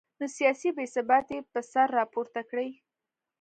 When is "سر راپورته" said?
1.71-2.41